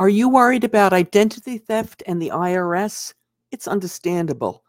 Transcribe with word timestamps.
Are 0.00 0.08
you 0.08 0.28
worried 0.28 0.62
about 0.62 0.92
identity 0.92 1.58
theft 1.58 2.04
and 2.06 2.22
the 2.22 2.28
IRS? 2.28 3.14
It's 3.50 3.66
understandable, 3.66 4.62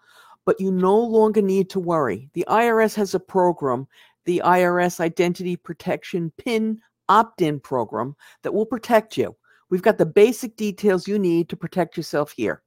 but 0.44 0.60
you 0.60 0.72
no 0.72 0.98
longer 0.98 1.40
need 1.40 1.70
to 1.70 1.80
worry. 1.80 2.32
The 2.34 2.46
IRS 2.48 2.96
has 2.96 3.14
a 3.14 3.20
program, 3.20 3.88
the 4.26 4.42
IRS 4.44 5.00
Identity 5.00 5.56
Protection 5.56 6.32
PIN 6.40 6.82
opt 7.10 7.44
in 7.44 7.60
program, 7.60 8.16
that 8.42 8.56
will 8.56 8.66
protect 8.66 9.18
you. 9.18 9.36
We've 9.70 9.84
got 9.84 10.00
the 10.00 10.06
basic 10.08 10.56
details 10.56 11.08
you 11.08 11.20
need 11.20 11.48
to 11.50 11.56
protect 11.56 11.96
yourself 11.96 12.32
here. 12.32 12.64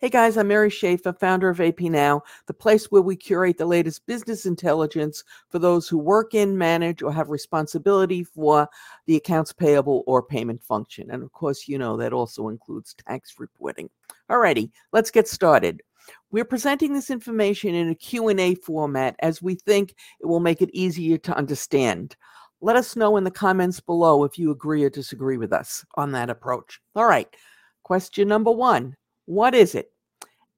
Hey 0.00 0.10
guys, 0.10 0.36
I'm 0.36 0.48
Mary 0.48 0.70
Schaeffer, 0.70 1.12
founder 1.12 1.48
of 1.48 1.60
AP 1.60 1.82
Now, 1.82 2.24
the 2.46 2.52
place 2.52 2.86
where 2.86 3.00
we 3.00 3.14
curate 3.14 3.58
the 3.58 3.64
latest 3.64 4.04
business 4.06 4.44
intelligence 4.44 5.22
for 5.48 5.60
those 5.60 5.88
who 5.88 5.98
work 5.98 6.34
in, 6.34 6.58
manage, 6.58 7.00
or 7.00 7.12
have 7.12 7.30
responsibility 7.30 8.24
for 8.24 8.68
the 9.06 9.14
accounts 9.14 9.52
payable 9.52 10.02
or 10.08 10.20
payment 10.20 10.60
function. 10.60 11.12
And 11.12 11.22
of 11.22 11.30
course, 11.30 11.68
you 11.68 11.78
know 11.78 11.96
that 11.96 12.12
also 12.12 12.48
includes 12.48 12.94
tax 13.06 13.34
reporting. 13.38 13.88
Alrighty, 14.28 14.72
let's 14.92 15.12
get 15.12 15.28
started. 15.28 15.80
We're 16.32 16.44
presenting 16.44 16.92
this 16.92 17.08
information 17.08 17.76
in 17.76 17.88
a 17.88 17.94
Q&A 17.94 18.56
format 18.56 19.14
as 19.20 19.40
we 19.40 19.54
think 19.54 19.94
it 20.20 20.26
will 20.26 20.40
make 20.40 20.60
it 20.60 20.70
easier 20.74 21.18
to 21.18 21.36
understand. 21.36 22.16
Let 22.60 22.74
us 22.74 22.96
know 22.96 23.16
in 23.16 23.22
the 23.22 23.30
comments 23.30 23.78
below 23.78 24.24
if 24.24 24.40
you 24.40 24.50
agree 24.50 24.82
or 24.82 24.90
disagree 24.90 25.36
with 25.38 25.52
us 25.52 25.84
on 25.94 26.10
that 26.12 26.30
approach. 26.30 26.80
All 26.96 27.06
right, 27.06 27.28
question 27.84 28.26
number 28.26 28.50
one 28.50 28.96
what 29.26 29.54
is 29.54 29.74
it? 29.74 29.90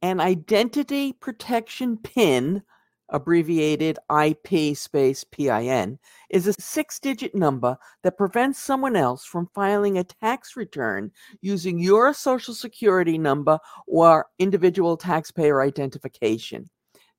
An 0.02 0.20
identity 0.20 1.12
protection 1.12 1.96
PIN, 1.98 2.62
abbreviated 3.08 3.98
IP 4.10 4.76
space 4.76 5.24
PIN, 5.24 5.98
is 6.30 6.46
a 6.46 6.52
six 6.54 6.98
digit 6.98 7.34
number 7.34 7.78
that 8.02 8.18
prevents 8.18 8.58
someone 8.58 8.96
else 8.96 9.24
from 9.24 9.48
filing 9.54 9.98
a 9.98 10.04
tax 10.04 10.56
return 10.56 11.10
using 11.40 11.78
your 11.78 12.12
social 12.12 12.54
security 12.54 13.18
number 13.18 13.58
or 13.86 14.26
individual 14.38 14.96
taxpayer 14.96 15.62
identification. 15.62 16.68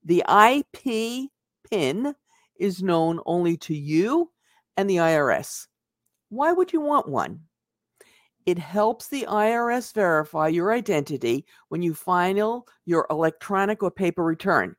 The 0.04 0.24
IP 0.30 1.30
PIN 1.70 2.14
is 2.60 2.84
known 2.84 3.20
only 3.26 3.58
to 3.58 3.76
you 3.76 4.32
and 4.76 4.90
the 4.90 4.98
IRS. 4.98 5.68
Why 6.30 6.52
would 6.52 6.74
you 6.74 6.82
want 6.82 7.08
one? 7.08 7.42
It 8.48 8.58
helps 8.58 9.10
the 9.10 9.26
IRS 9.28 9.94
verify 9.94 10.48
your 10.48 10.72
identity 10.72 11.46
when 11.68 11.82
you 11.82 11.94
file 11.94 12.66
your 12.86 13.06
electronic 13.10 13.84
or 13.84 13.92
paper 13.92 14.24
return. 14.24 14.74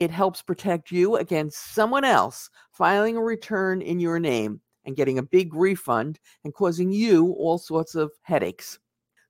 It 0.00 0.10
helps 0.10 0.40
protect 0.40 0.90
you 0.90 1.16
against 1.16 1.74
someone 1.74 2.04
else 2.04 2.48
filing 2.72 3.18
a 3.18 3.22
return 3.22 3.82
in 3.82 4.00
your 4.00 4.18
name 4.18 4.62
and 4.86 4.96
getting 4.96 5.18
a 5.18 5.22
big 5.22 5.52
refund 5.52 6.20
and 6.44 6.54
causing 6.54 6.90
you 6.90 7.32
all 7.32 7.58
sorts 7.58 7.94
of 7.94 8.10
headaches. 8.22 8.78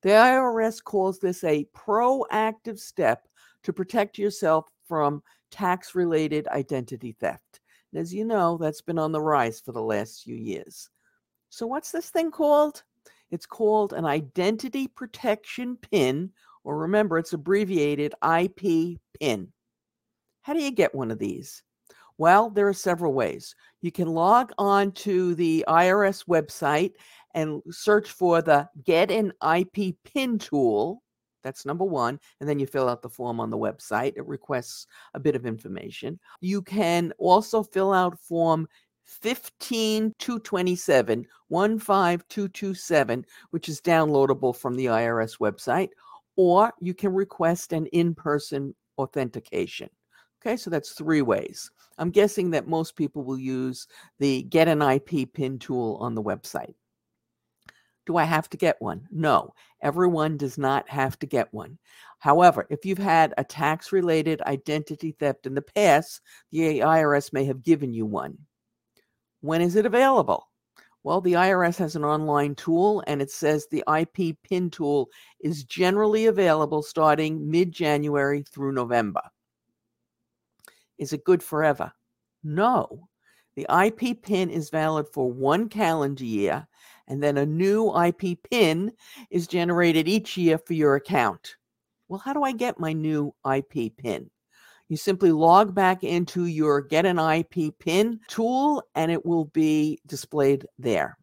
The 0.02 0.10
IRS 0.10 0.80
calls 0.80 1.18
this 1.18 1.42
a 1.42 1.66
proactive 1.76 2.78
step 2.78 3.26
to 3.64 3.72
protect 3.72 4.16
yourself 4.16 4.66
from 4.86 5.24
tax 5.50 5.96
related 5.96 6.46
identity 6.46 7.16
theft. 7.18 7.58
And 7.92 8.00
as 8.00 8.14
you 8.14 8.24
know, 8.24 8.58
that's 8.58 8.80
been 8.80 9.00
on 9.00 9.10
the 9.10 9.20
rise 9.20 9.60
for 9.60 9.72
the 9.72 9.82
last 9.82 10.22
few 10.22 10.36
years. 10.36 10.88
So, 11.50 11.66
what's 11.66 11.90
this 11.90 12.10
thing 12.10 12.30
called? 12.30 12.84
It's 13.32 13.46
called 13.46 13.94
an 13.94 14.04
identity 14.04 14.86
protection 14.86 15.76
pin, 15.76 16.30
or 16.64 16.78
remember, 16.78 17.18
it's 17.18 17.32
abbreviated 17.32 18.14
IP 18.22 18.98
pin. 19.18 19.52
How 20.42 20.52
do 20.52 20.60
you 20.60 20.70
get 20.70 20.94
one 20.94 21.10
of 21.10 21.18
these? 21.18 21.62
Well, 22.18 22.50
there 22.50 22.68
are 22.68 22.74
several 22.74 23.14
ways. 23.14 23.54
You 23.80 23.90
can 23.90 24.08
log 24.08 24.52
on 24.58 24.92
to 24.92 25.34
the 25.34 25.64
IRS 25.66 26.26
website 26.28 26.92
and 27.34 27.62
search 27.70 28.10
for 28.10 28.42
the 28.42 28.68
Get 28.84 29.10
an 29.10 29.32
IP 29.56 29.96
PIN 30.04 30.38
tool. 30.38 31.02
That's 31.42 31.64
number 31.66 31.84
one. 31.84 32.20
And 32.38 32.48
then 32.48 32.58
you 32.58 32.66
fill 32.66 32.88
out 32.88 33.02
the 33.02 33.08
form 33.08 33.40
on 33.40 33.50
the 33.50 33.58
website. 33.58 34.12
It 34.16 34.26
requests 34.26 34.86
a 35.14 35.20
bit 35.20 35.34
of 35.34 35.46
information. 35.46 36.20
You 36.40 36.62
can 36.62 37.12
also 37.18 37.62
fill 37.62 37.92
out 37.92 38.20
Form 38.20 38.68
15227, 39.04 41.26
15227, 41.48 43.26
which 43.50 43.68
is 43.68 43.80
downloadable 43.80 44.56
from 44.56 44.74
the 44.74 44.86
IRS 44.86 45.38
website, 45.38 45.90
or 46.36 46.72
you 46.80 46.94
can 46.94 47.12
request 47.12 47.72
an 47.72 47.86
in 47.86 48.14
person 48.14 48.74
authentication. 48.98 49.88
Okay, 50.40 50.56
so 50.56 50.70
that's 50.70 50.92
three 50.92 51.22
ways. 51.22 51.70
I'm 51.98 52.10
guessing 52.10 52.50
that 52.50 52.66
most 52.66 52.96
people 52.96 53.22
will 53.22 53.38
use 53.38 53.86
the 54.18 54.42
Get 54.44 54.66
an 54.66 54.82
IP 54.82 55.32
PIN 55.32 55.58
tool 55.58 55.98
on 56.00 56.14
the 56.14 56.22
website. 56.22 56.74
Do 58.06 58.16
I 58.16 58.24
have 58.24 58.48
to 58.50 58.56
get 58.56 58.80
one? 58.80 59.06
No, 59.12 59.54
everyone 59.80 60.36
does 60.36 60.58
not 60.58 60.88
have 60.88 61.16
to 61.20 61.26
get 61.26 61.52
one. 61.54 61.78
However, 62.18 62.66
if 62.70 62.84
you've 62.84 62.98
had 62.98 63.32
a 63.38 63.44
tax 63.44 63.92
related 63.92 64.42
identity 64.42 65.14
theft 65.18 65.46
in 65.46 65.54
the 65.54 65.62
past, 65.62 66.20
the 66.50 66.80
IRS 66.80 67.32
may 67.32 67.44
have 67.44 67.62
given 67.62 67.94
you 67.94 68.04
one. 68.04 68.36
When 69.42 69.60
is 69.60 69.76
it 69.76 69.86
available? 69.86 70.48
Well, 71.02 71.20
the 71.20 71.32
IRS 71.32 71.76
has 71.78 71.96
an 71.96 72.04
online 72.04 72.54
tool 72.54 73.02
and 73.08 73.20
it 73.20 73.30
says 73.30 73.66
the 73.66 73.82
IP 73.92 74.36
PIN 74.44 74.70
tool 74.70 75.08
is 75.40 75.64
generally 75.64 76.26
available 76.26 76.80
starting 76.80 77.50
mid 77.50 77.72
January 77.72 78.44
through 78.44 78.72
November. 78.72 79.22
Is 80.96 81.12
it 81.12 81.24
good 81.24 81.42
forever? 81.42 81.92
No. 82.44 83.08
The 83.56 83.66
IP 83.84 84.22
PIN 84.22 84.48
is 84.48 84.70
valid 84.70 85.06
for 85.12 85.30
one 85.30 85.68
calendar 85.68 86.24
year, 86.24 86.66
and 87.08 87.20
then 87.20 87.36
a 87.36 87.44
new 87.44 87.92
IP 88.00 88.38
PIN 88.48 88.92
is 89.28 89.48
generated 89.48 90.06
each 90.06 90.36
year 90.36 90.56
for 90.56 90.74
your 90.74 90.94
account. 90.94 91.56
Well, 92.08 92.20
how 92.20 92.32
do 92.32 92.44
I 92.44 92.52
get 92.52 92.78
my 92.78 92.92
new 92.92 93.34
IP 93.44 93.96
PIN? 93.96 94.30
You 94.92 94.98
simply 94.98 95.32
log 95.32 95.74
back 95.74 96.04
into 96.04 96.44
your 96.44 96.82
Get 96.82 97.06
an 97.06 97.18
IP 97.18 97.78
PIN 97.78 98.20
tool 98.28 98.82
and 98.94 99.10
it 99.10 99.24
will 99.24 99.46
be 99.46 99.98
displayed 100.06 100.66
there. 100.78 101.16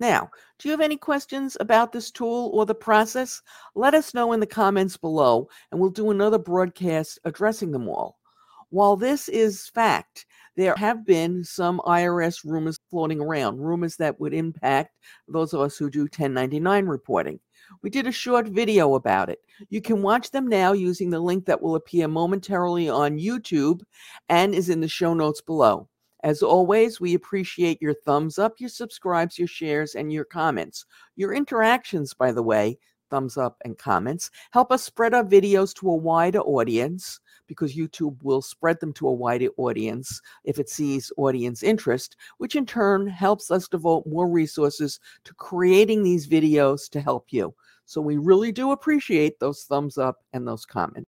Now, 0.00 0.30
do 0.58 0.66
you 0.66 0.70
have 0.70 0.80
any 0.80 0.96
questions 0.96 1.54
about 1.60 1.92
this 1.92 2.10
tool 2.10 2.50
or 2.54 2.64
the 2.64 2.74
process? 2.74 3.42
Let 3.74 3.92
us 3.92 4.14
know 4.14 4.32
in 4.32 4.40
the 4.40 4.46
comments 4.46 4.96
below 4.96 5.50
and 5.70 5.78
we'll 5.78 5.90
do 5.90 6.10
another 6.10 6.38
broadcast 6.38 7.18
addressing 7.26 7.70
them 7.70 7.86
all. 7.86 8.16
While 8.70 8.96
this 8.96 9.28
is 9.28 9.68
fact, 9.68 10.24
there 10.56 10.74
have 10.76 11.04
been 11.04 11.44
some 11.44 11.82
IRS 11.84 12.42
rumors 12.46 12.78
floating 12.92 13.20
around, 13.22 13.58
rumors 13.58 13.96
that 13.96 14.20
would 14.20 14.34
impact 14.34 14.94
those 15.26 15.54
of 15.54 15.62
us 15.62 15.78
who 15.78 15.88
do 15.88 16.02
1099 16.02 16.84
reporting. 16.84 17.40
We 17.82 17.88
did 17.88 18.06
a 18.06 18.12
short 18.12 18.48
video 18.48 18.96
about 18.96 19.30
it. 19.30 19.38
You 19.70 19.80
can 19.80 20.02
watch 20.02 20.30
them 20.30 20.46
now 20.46 20.74
using 20.74 21.08
the 21.08 21.18
link 21.18 21.46
that 21.46 21.62
will 21.62 21.74
appear 21.74 22.06
momentarily 22.06 22.90
on 22.90 23.18
YouTube 23.18 23.80
and 24.28 24.54
is 24.54 24.68
in 24.68 24.82
the 24.82 24.88
show 24.88 25.14
notes 25.14 25.40
below. 25.40 25.88
As 26.22 26.42
always, 26.42 27.00
we 27.00 27.14
appreciate 27.14 27.80
your 27.80 27.94
thumbs 27.94 28.38
up, 28.38 28.60
your 28.60 28.68
subscribes, 28.68 29.38
your 29.38 29.48
shares, 29.48 29.94
and 29.94 30.12
your 30.12 30.26
comments. 30.26 30.84
Your 31.16 31.32
interactions, 31.32 32.12
by 32.12 32.30
the 32.30 32.42
way, 32.42 32.78
thumbs 33.10 33.38
up 33.38 33.56
and 33.64 33.78
comments, 33.78 34.30
help 34.52 34.70
us 34.70 34.82
spread 34.82 35.14
our 35.14 35.24
videos 35.24 35.74
to 35.76 35.88
a 35.88 35.96
wider 35.96 36.40
audience 36.40 37.20
because 37.52 37.76
YouTube 37.76 38.16
will 38.22 38.42
spread 38.42 38.80
them 38.80 38.92
to 38.94 39.08
a 39.08 39.12
wider 39.12 39.48
audience 39.56 40.20
if 40.44 40.58
it 40.58 40.68
sees 40.68 41.12
audience 41.16 41.62
interest, 41.62 42.16
which 42.38 42.56
in 42.56 42.66
turn 42.66 43.06
helps 43.06 43.50
us 43.50 43.68
devote 43.68 44.06
more 44.06 44.28
resources 44.28 44.98
to 45.24 45.34
creating 45.34 46.02
these 46.02 46.26
videos 46.26 46.88
to 46.90 47.00
help 47.00 47.26
you. 47.30 47.54
So 47.84 48.00
we 48.00 48.16
really 48.16 48.52
do 48.52 48.72
appreciate 48.72 49.38
those 49.38 49.64
thumbs 49.64 49.98
up 49.98 50.16
and 50.32 50.46
those 50.46 50.64
comments. 50.64 51.10